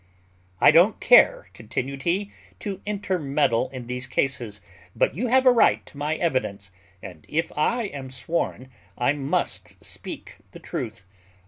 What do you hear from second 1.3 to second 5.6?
continued he, "to intermeddle in these cases; but you have a